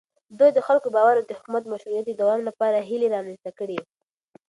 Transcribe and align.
ده 0.39 0.47
د 0.55 0.59
خلکو 0.67 0.87
باور 0.95 1.15
او 1.17 1.25
د 1.27 1.31
حکومت 1.37 1.63
مشروعيت 1.73 2.05
د 2.07 2.13
دوام 2.21 2.41
لپاره 2.49 2.85
هيلې 2.89 3.07
رامنځته 3.15 3.51
کړې. 3.59 3.79